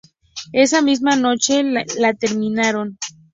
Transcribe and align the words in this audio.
Esa 0.53 0.81
misma 0.81 1.15
noche 1.15 1.61
la 1.61 2.15
terminaron. 2.15 2.97